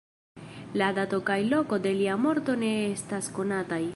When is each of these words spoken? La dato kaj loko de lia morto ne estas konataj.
La 0.81 0.87
dato 0.99 1.19
kaj 1.27 1.37
loko 1.51 1.79
de 1.85 1.93
lia 1.99 2.17
morto 2.25 2.57
ne 2.65 2.73
estas 2.97 3.31
konataj. 3.39 3.83